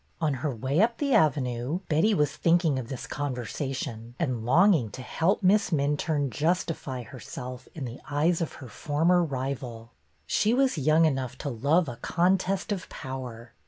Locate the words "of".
2.79-2.89, 8.41-8.53, 12.71-12.89